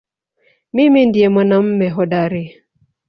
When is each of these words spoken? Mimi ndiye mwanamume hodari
Mimi 0.73 1.01
ndiye 1.09 1.27
mwanamume 1.33 1.87
hodari 1.95 2.43